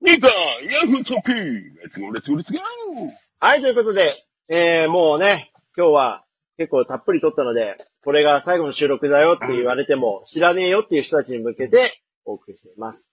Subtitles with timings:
[0.00, 0.32] ニカヤ
[0.86, 2.62] フートピーレッツゴーレッツゴーレッツゴー
[3.40, 6.24] はい、ということで、えー、もうね、今日は
[6.56, 13.10] 結構たっぷり撮ったので、これが最後の収録だよって言われても、知らねえよっていう人たちに向けてお送りしています。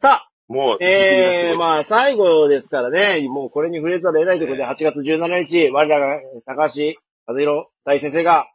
[0.00, 6.94] さあ、もう、えー、あ、まあ、最後ですからね、もうこれに触れざるを得ないということで、8月17日、我らが高橋
[7.26, 8.46] 和弘大先生が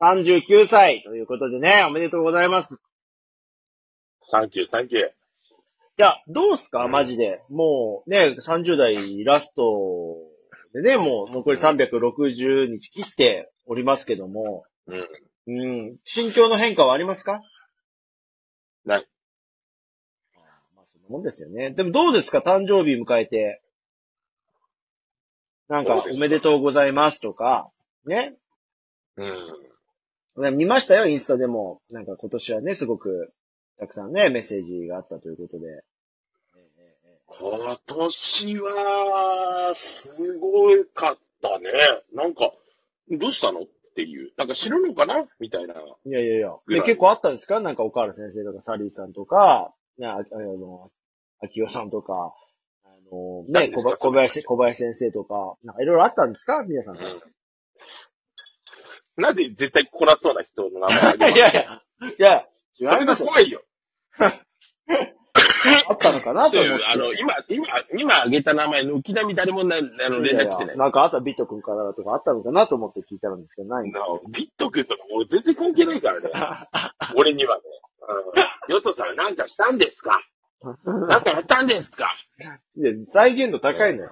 [0.00, 2.80] 39歳ということでね、おめでとうございます。
[4.30, 5.02] サンキュー、サンキュー。
[5.04, 5.06] い
[5.96, 6.84] や、どうすか？
[6.84, 7.42] うんマジで。
[7.48, 10.16] もうね、30代ラスト
[10.74, 15.08] でね、もう残り360日切っておりますけども、うん。
[15.50, 17.40] うん、心境の変化はありますか？
[18.84, 19.06] ない。
[20.76, 21.70] まあ、そんなもんですよね。
[21.70, 22.40] でもどうですか？
[22.40, 23.62] 誕生日迎えて。
[25.68, 26.18] なんかどう、ですか？
[26.18, 27.70] おめでとうございますとか、
[28.04, 28.34] ね。
[29.16, 30.42] うん。
[30.42, 31.80] ね見ましたよ、インスタでも。
[31.90, 33.32] なんか今年はね、すごく、
[33.78, 35.82] たくさんね、メッセージがあったということで。
[37.30, 41.70] 今年は、すごかったね。
[42.14, 42.52] なんか、
[43.10, 44.32] どうしたのっていう。
[44.38, 45.26] なんか知るのかな？
[45.38, 45.74] みたいな。
[45.74, 46.56] いやいやいや。
[46.68, 47.60] で結構あったんですか？
[47.60, 50.90] なんか、岡原先生とか、サリーさんとか、ね、ああの、
[51.40, 52.34] 秋代さんとか、
[52.84, 56.64] あの、ね、小ば小林、小林先生とか、なんかいろいろあったんですか？
[56.64, 56.96] 皆さん。
[56.96, 57.20] うん。
[59.16, 61.82] なんで絶対来なそうな人の名前 いやいや、
[62.18, 62.48] いや、
[62.80, 63.04] 違それ。
[63.04, 63.62] が怖いよ。
[65.88, 66.84] あったのかなと思って。
[66.86, 67.66] あの、今、今、
[67.98, 69.80] 今挙げた名前、軒並み誰もな、あ
[70.10, 70.76] の、連絡来てない。
[70.76, 76.30] なんか朝ビット君からとかあったのかなと思って聞いたんですけど、ないんビット君とか俺全然関係ないからね。
[77.16, 77.62] 俺にはね。
[78.66, 78.74] うん。
[78.74, 80.20] ヨトさんなんかしたんですか？
[80.84, 82.12] なんかやったんですか？
[82.76, 84.10] いや、再現度高いのよ。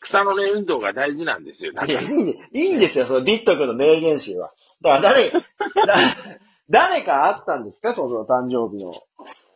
[0.00, 1.72] 草の根運動が大事なんですよ。
[1.72, 4.50] いや、いいね、いいんですよ、そのビット君の名言集は。
[4.80, 5.40] だから誰、だ
[6.70, 7.92] 誰かあったんですか？
[7.94, 8.92] その誕生日の。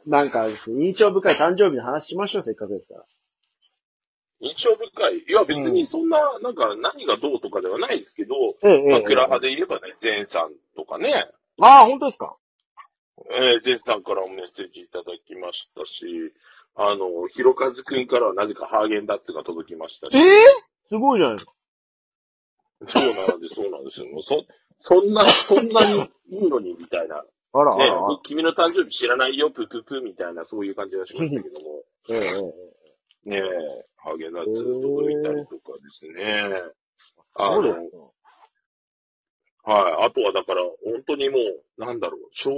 [0.07, 3.05] なんか、印象深い誕生日の話しましょう、せっかくですから。
[4.41, 5.19] 印象深い？
[5.27, 11.31] いや、別にそんな、なんか何がどうとかではないですけど、ええ、まあ、クラハで言えばね、ゼンさんとかね、
[11.61, 12.37] ああ、本当ですか？
[13.31, 16.33] えー、ゼンさんからもメッセージいただきましたし、
[16.75, 20.45] あの、ひろかずくんからはなぜかハーゲンダッツが届きましたし、ええ
[20.89, 21.55] すごいじゃないですか。
[22.89, 24.07] そうなんです、そうなんですよ。
[24.13, 24.45] もうそ、
[24.81, 27.25] そんな、そんなにいいのに、みたいな。
[27.53, 28.19] あら、あねら、あら。
[28.23, 31.85] 君の誕生日知らないよ、プププみたいな、そういう感じがしましたけども。
[32.11, 32.21] ええ、え
[33.27, 33.31] え。
[33.31, 36.73] ねえ、ハーゲンダッツ届いたりとかですね。
[37.35, 38.13] あの。
[39.63, 40.07] はい。
[40.07, 42.51] あとはだから、本当にもう、なんだろう、小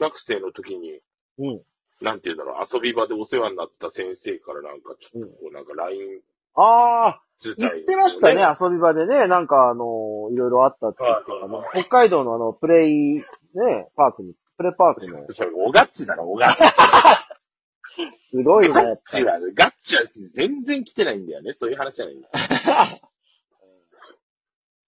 [0.00, 1.00] 学生の時に、
[1.38, 1.62] うん。
[2.00, 6.20] なんて言うんだろう、遊び場でお世話になった先生からなんか、ちょっとこう、なんか LINE
[6.54, 9.26] ああ、言ってましたね、遊び場でね。
[9.26, 16.58] なんかあの、いろいろあったって言ってたはいはい北海道のあの、プレイ、ね、パークに、プレイパークの、それ、おがっちだろ、おがっち。
[18.30, 18.72] すごいね。
[18.72, 20.02] ガッチは、ガッチは
[20.34, 21.52] 全然来てないんだよね。
[21.52, 22.28] そういう話じゃないんだ。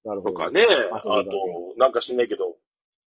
[0.04, 0.32] なるほど。
[0.32, 1.25] とかね、あと、
[1.76, 2.56] なんか知んないけど、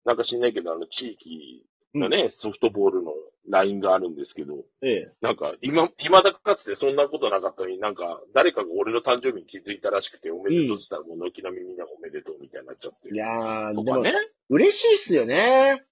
[0.06, 3.14] なんか知んないけど、あの、地域のね、ソフトボールの
[3.50, 5.12] LINE があるんですけど、ええ。
[5.22, 13.10] なんか、今、未だかつてそんなことなかったのに、なんか、誰かが俺の誕生日に気づいたらしくて、おめでとうって言ったら、もう軒並みみんながおめでとうみたいになっちゃって。
[13.12, 14.14] いやー、でもね。、
[14.50, 15.84] 嬉しいっすよね。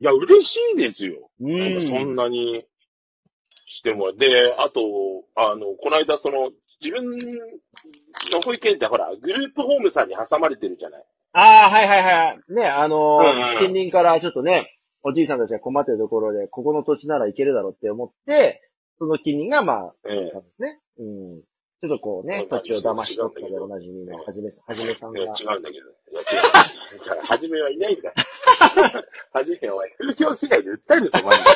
[0.00, 1.30] いや、嬉しいですよ。
[1.40, 2.16] うなんかそんん。
[2.16, 2.66] なに
[3.66, 4.12] しても。
[4.12, 7.16] で、あと、あの、この間、その、自分
[8.30, 11.04] の保育園ってほら、グループホームさんに挟まれてるじゃない。
[11.32, 12.52] ああ、はいはいはい。
[12.52, 14.78] ね、あのうんうんー、近隣からちょっとね、
[15.08, 18.68] おじいさんたちが困ってるところで、ここの土地なら行けるだろうって思って、
[18.98, 20.80] その近隣がまあ、ええそうですね。
[20.98, 21.02] う
[21.38, 21.42] ん。
[21.80, 25.36] ちょっとこうね、うん土地を騙し取ったでおなじみのはじめ、はじめさんいや、が。
[25.38, 25.86] 違うんだけど。
[26.10, 26.22] いや、
[27.14, 27.22] 違う。
[27.22, 28.12] はじめはいないんだ。
[29.32, 31.38] はじめは、風評被害で訴えるぞ、お前。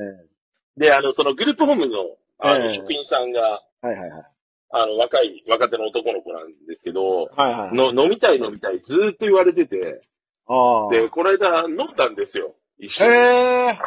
[0.00, 0.26] え
[0.78, 4.24] で、あの、そのグループホームの、あの、ええ職員さんが、えはいはいはい。
[4.70, 7.74] あの、若い、若手の男の子なんですけど、はいはい。
[7.76, 10.00] の、飲みたい飲みたい、ずーっと言われてて、
[10.50, 10.90] ああ。
[10.90, 12.56] で、この間飲んだんですよ。
[12.78, 13.10] 一緒に。
[13.10, 13.78] へえ。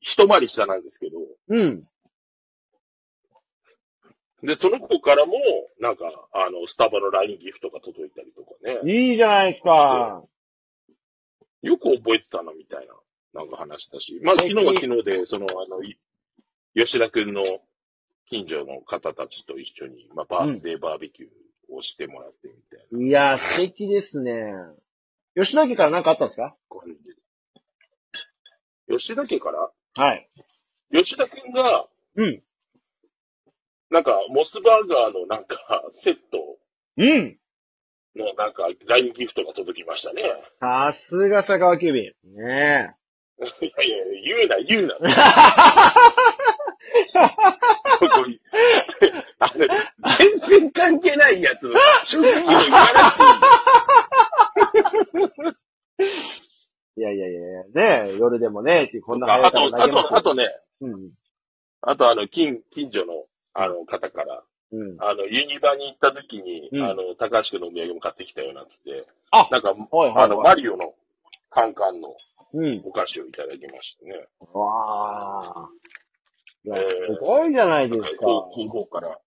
[0.00, 1.18] 一回り下なんですけど。
[1.48, 1.84] うん。
[4.42, 5.32] で、その子からも、
[5.80, 8.80] なんか、あの、スタバの LINE ギフトが届いたりとかね。
[8.92, 10.22] いいじゃないですか。
[11.62, 12.94] よく覚えてたな、みたいな、
[13.40, 14.20] なんか話したし。
[14.22, 15.98] まあ、昨日は昨日で、その、あの、い
[16.76, 17.42] 吉田くんの
[18.28, 24.52] 近所の方たちと一緒に、まあ、バースデーバーベキューをしてもらってみたいないや、素敵ですね。
[25.36, 26.56] 吉田家から何かあったんですか？
[26.70, 27.12] 感じ
[28.88, 28.96] で。
[28.96, 29.70] 吉田家から？
[29.94, 30.28] はい。
[30.92, 31.86] 吉田くんが、
[32.16, 32.42] うん。
[33.90, 36.58] なんか、モスバーガーのなんか、 セットを
[36.96, 37.38] うん。
[38.16, 40.22] のなんか、LINE ギフトが届きましたね。
[40.60, 42.12] さすが佐川急便。
[42.24, 42.94] ね
[43.38, 43.44] い
[43.76, 44.96] やいや、言うな、言うな。
[47.98, 48.40] そこに。
[49.38, 49.66] あの、
[50.18, 51.70] 全然関係ないやつ、
[52.06, 52.60] 職業言わな
[53.12, 53.30] くていい。
[55.98, 56.04] え。
[56.98, 57.64] いやいやいや
[58.06, 60.48] ねえ、夜でもね、こんな早あと、あから投げますと、あとね、
[60.80, 61.10] うん。
[61.82, 64.42] あとあの、近、近所の、あの方から、
[64.72, 64.96] うん。
[64.98, 69.06] あの、ユニバに行った時に、うんあの、高橋君のお土産も買ってきたよ、なんつって。
[69.30, 70.94] あなんか、はいはいあの、マリオの
[71.50, 72.16] カンカンの
[72.54, 72.82] うん。
[72.86, 74.26] お菓子をいただきましたね。
[74.52, 75.68] わあ。
[76.64, 78.26] いや、えーすごいじゃないですか。
[78.54, 79.18] 空港から、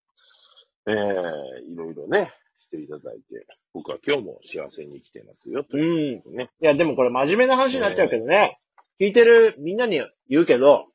[0.88, 2.34] ええいろいろね、
[2.70, 5.80] していただいて、僕は今日も幸せに生きてますよ、とう。
[5.80, 6.50] いうんことね。
[6.62, 8.60] いや、でもこれ真面目な話になっちゃうけどね。
[9.00, 10.86] 聞いてるみんなに言うけど、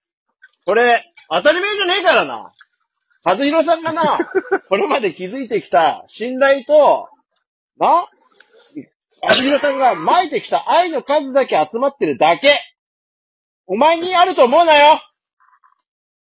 [0.65, 2.53] これ、当たり前じゃねえからな。
[3.25, 4.19] 和弘さんがな、
[4.69, 7.09] これまで築いてきた信頼と、
[7.79, 8.09] な、
[9.23, 12.55] 和弘さんが撒いてきた愛の数だけ集まってるだけ。
[13.67, 15.01] お前にあると思うなよ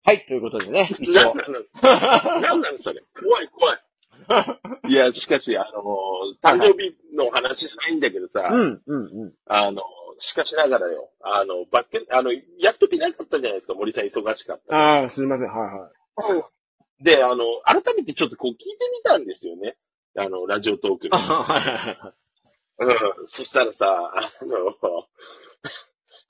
[0.04, 1.34] はい、ということでね、一応。
[1.34, 1.64] 何なの
[2.40, 3.02] 何なのそれ。
[3.20, 3.78] 怖い怖い。
[4.88, 5.82] いや、しかし、あの、
[6.42, 9.34] 誕生日の話じゃないんだけどさ、うん、うん、うん。
[9.46, 9.82] あの、
[10.18, 14.76] しかしながらよ、あの、バッケ、あの、やっとピなかったじゃないですか、森さん忙しかった。
[14.76, 16.40] ああ、すいません、はいは
[17.00, 17.04] い。
[17.04, 19.76] で、あの、改めてちょっとこう聞いてみたんですよね。
[20.16, 21.22] あの、ラジオトークあに。
[21.24, 23.20] はいはいはい。
[23.20, 23.26] うん。
[23.26, 24.76] そしたらさ、あの、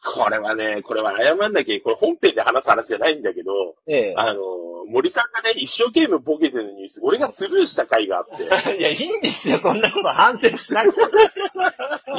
[0.05, 3.53] これはね、これは謝んなきゃ、これ本編で話す話じゃないんだけど、
[3.87, 4.15] ええ。
[4.17, 4.43] あの、
[4.87, 8.43] 森さんがね、一生懸命ボケてるニュース、俺がスルーした回があって、
[8.79, 9.59] いや、いいんですよ。
[9.59, 11.01] そんなこと反省しなくて。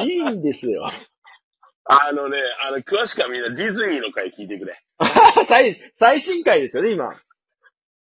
[0.04, 0.90] いいんですよ。
[1.84, 4.82] あのね、あの、詳しくはみんなディズニーの回聞いてくれ。
[5.46, 7.14] 最、最新回ですよね、今。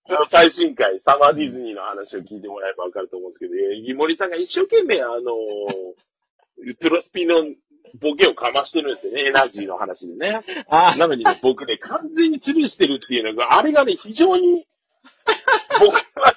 [0.06, 7.44] その最新回、サマーディズニーの話を聞いてもらえばわかると思うんですけど、えー森さんが一生懸命あのープロスピの
[8.00, 10.42] ボケをかましてるんですよね、エナジーの話でね。
[10.68, 14.66] あなのにね、僕ね、完全にスルーしてるっていうのが、あれがね、非常に、
[15.80, 16.34] 僕は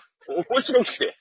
[0.51, 1.15] 面白くて、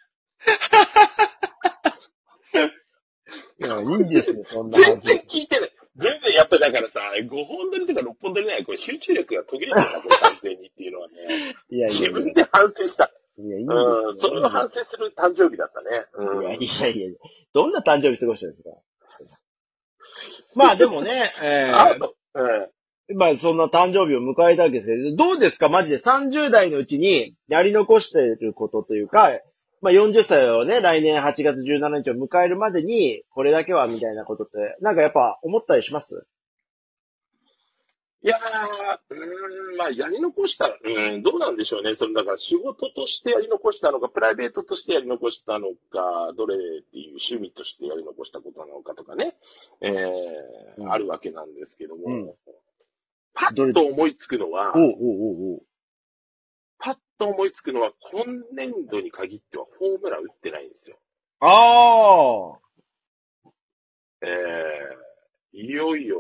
[3.60, 5.02] いや、いいんですよ、そんな全話。
[5.02, 5.72] 然聞いてない。
[5.98, 13.12] 全然、やっぱだからさ、5本撮りとか6本撮りない、これ集中力が途切れてた、これ完全にっていうのはね、いやいや自分で反省した。
[13.38, 14.10] いや、いいんですよ。
[14.10, 16.06] うん、それを反省する誕生日だったね。
[16.14, 16.44] うん。
[16.62, 17.20] いやいやいや
[17.54, 18.72] どんな誕生日過ごしたんですか？
[20.56, 22.46] まあでもね、えあと、うん。
[22.46, 22.68] ー、
[23.16, 25.70] まあそんな誕生日を迎えたわけですけど、どうですか？
[25.70, 29.40] マジで30代のうちにやり残していることというか、
[29.82, 36.26] まあ40歳をね、来年8月17日を迎えるまでに、これだけはみたいなことって、なんかやっぱ思ったりします？
[38.26, 41.94] いやー、うーん、まあ、やり残した、うん、どうなんでしょうね。
[41.94, 49.38] その、だから仕事としてやり残したのか、プライベートとしてやり残したのか、どれっていう趣味としてやり残したことなのかとかね、
[49.82, 50.92] えーうん。
[50.92, 52.34] あるわけなんですけども、うん。
[53.36, 55.62] パッと思いつくのは、おうおうおうおう。
[56.80, 60.98] パッと思いつくのは、今年度に限ってはホームラン打ってないんですよ。
[61.42, 62.60] ああ
[64.24, 66.20] えー、いよいよ、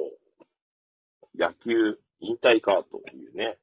[1.38, 3.58] 野球引退かというね。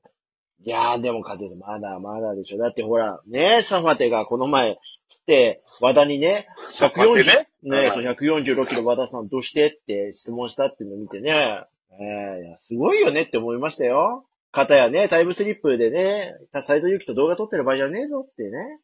[0.65, 2.59] いやー、でも、和也さん、まだまだでしょ。
[2.59, 4.79] だってほら、ね、サファテがこの前
[5.09, 7.49] 来て、和田にね、140、ね？
[7.65, 14.25] ね、うんそう146キロ和田さんどうしてって質問したっていうのを見てね、えーすごいよねって思いましたよ。
[14.53, 18.81] 方やね、タイムスリップでね、斎藤由貴と動画撮ってる場合じゃねえぞってね。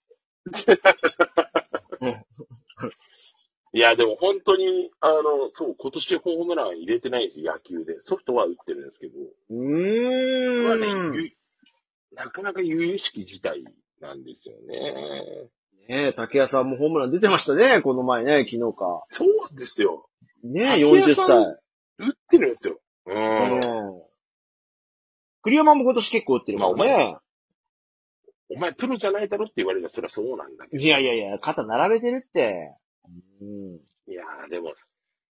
[3.89, 8.01] いや、でも本当に、あの、そう、今年ホームラン入れてないんですよ、野球で。
[8.01, 9.15] ソフトは打ってるんですけど。
[9.51, 11.13] うーん。
[11.13, 11.31] ねゆ
[12.15, 13.65] なかなか由々しき事態
[14.01, 15.49] なんですよね。
[15.89, 19.05] え、竹谷さんもホームラン出てましたね、この前ね、昨日か。
[19.11, 20.07] そうですよ。
[20.45, 22.09] ねえ、竹谷40さん歳。
[22.09, 22.81] 打ってるんですよ。
[23.07, 23.65] うねん。
[23.65, 24.09] え。
[25.43, 27.17] 栗山も今年結構打ってるもんまあね。
[28.51, 30.83] お前プロじゃないだろって言われたらそりゃそうなんだけど。
[30.83, 32.75] いやいやいや、肩並べてるって。
[33.41, 33.81] うん。
[34.07, 34.75] いやーでも、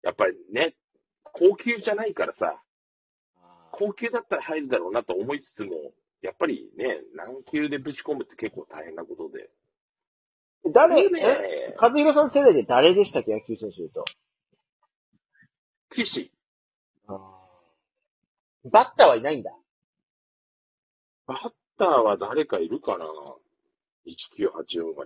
[0.02, 0.74] やっぱりね、
[1.22, 2.62] 高級じゃないからさ、
[3.72, 5.72] 高級だったら入るだろうなと思いつつも、
[6.22, 9.50] やっぱりね、何級でぶち込むって結構大変なことで。
[10.72, 14.04] 誰、ねえ、和弘さん世代で誰でしたっけ、野球選手で言うと。
[15.90, 16.32] 岸、
[18.64, 19.54] バッターはいないんだ。
[21.26, 23.06] バッターは誰かいるかな
[24.06, 25.04] ?1984 生ま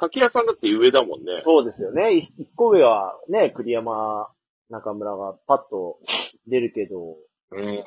[0.00, 1.42] れ竹谷さんだって上だもんね。
[1.44, 2.14] そうですよね。
[2.14, 4.28] い一個上はね、栗山、
[4.70, 5.98] 中村がパッと
[6.46, 7.16] 出るけど、
[7.50, 7.84] うん。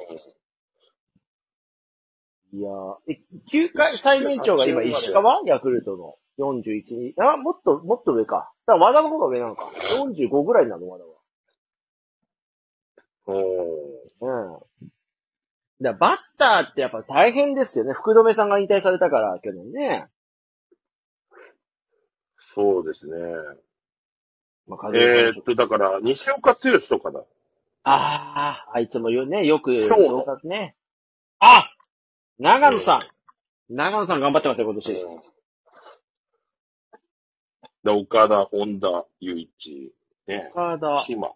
[2.54, 5.42] いやーえ、9回最年長が今石川？
[5.46, 6.16] ヤクルトの。
[6.40, 8.52] 41、あ、もっと、もっと上か。
[8.66, 9.70] だから和田の方が上なのか。
[9.98, 11.12] 45ぐらいなの、和田は。
[13.28, 13.36] おー
[14.22, 14.60] うん。
[15.82, 17.94] だからバッターってやっぱ大変ですよね。
[17.94, 20.08] 福留さんが引退されたから、去年ね。
[22.54, 23.18] そうですね。
[24.68, 27.24] まあ、風えーっと、だから、西岡剛とかだ。
[27.84, 29.96] ああ、あいつも言うね、よく、そ
[30.44, 30.76] うね。
[31.40, 31.72] あ
[32.40, 33.02] 長野さん。
[33.74, 35.06] 長野さん頑張ってますよ、今年。
[37.84, 39.94] で岡田、本田、雄一、
[40.28, 41.32] ね、岡田、島、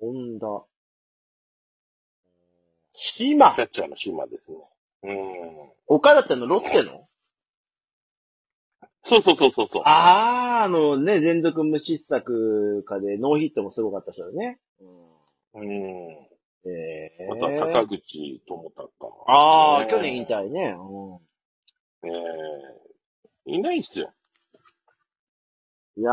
[0.00, 0.64] 本田、
[2.92, 4.56] 島キャッチャーの島ですね。
[5.02, 5.70] うん。
[5.86, 7.06] 岡田ってのロッテの？
[9.06, 9.82] そうそうそうそうそう。
[9.84, 14.58] ああ、あのね、連続無失策かでノーヒットもすごかったですよね。
[15.54, 15.66] うん。
[16.68, 18.90] ええまた坂口智隆。
[19.28, 20.76] ああ、ね去年引退ね。
[20.76, 22.12] うんえ
[23.46, 24.12] えいないっすよ。
[25.96, 26.12] いや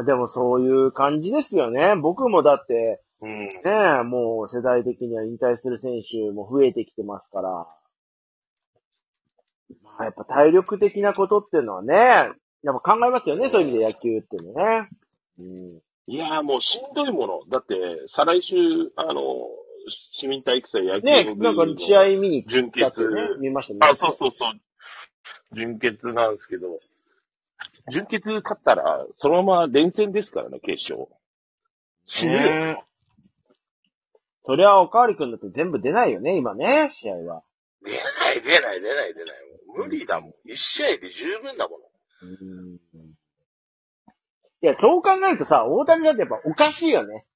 [0.00, 1.94] ー、でもそういう感じですよね。
[1.94, 3.46] 僕もだって、うん。
[3.46, 7.66] ねえ、もう世代的には引退する選手も増えてきてますから。
[9.82, 11.94] まあやっぱ体力的なことっていうのはね、
[12.62, 14.88] やっぱ考えますよね、そういう意味で野球っていうのね。
[15.38, 15.82] うん。
[16.06, 17.40] いやーもうしんどいもの。
[17.48, 18.56] だって、再来週、
[18.96, 19.22] あの、
[19.88, 23.78] 市民体育祭野球ねなんか試合見に行ったってね、見ましたね。
[23.82, 24.52] あ、そうそうそう。
[25.54, 26.78] 準決なんですけど、
[27.90, 31.08] 準決勝ったら、そのまま連戦ですからね、決勝。
[32.06, 32.40] 死ぬよ。
[32.40, 32.84] ね
[34.42, 37.42] そりゃおかわりくんだって全部出ないよね、今ね、試合は。
[37.82, 39.53] 出ない、出ない、出ない、出ない。
[39.76, 40.34] 無理だもん。
[40.44, 41.84] 一試合で十分だもの。
[42.22, 42.78] うん
[44.62, 47.26] いや、そう考えるとさ、大谷だってやっぱおかしいよね。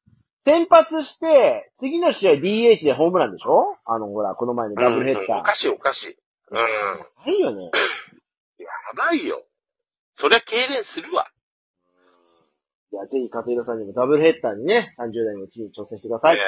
[0.47, 3.77] 先発して、次の試合 DH でホームランでしょ？
[3.85, 5.27] あの、ほら、この前のダブルヘッダー。
[5.35, 6.17] うんおかしい、おかしい。
[6.51, 6.57] うん。
[6.57, 7.65] ないよね。
[8.59, 8.67] や
[8.97, 9.43] ばいよ。
[10.15, 11.29] そりゃ痙攣するわ。
[12.93, 16.37] いや、ぜひ、片平さんにもダブルヘッダーにね、30代のうちに挑戦してください。
[16.37, 16.43] ね。